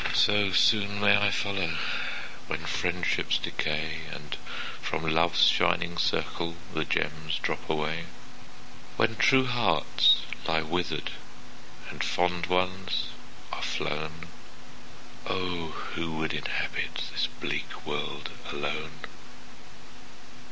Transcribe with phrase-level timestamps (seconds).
[0.15, 1.77] So soon may I follow,
[2.47, 4.33] When friendships decay, And
[4.81, 8.05] from Love's shining circle The gems drop away.
[8.97, 11.11] When true hearts lie withered,
[11.91, 13.09] And fond ones
[13.53, 14.29] are flown,
[15.27, 19.01] O who would inhabit This bleak world alone?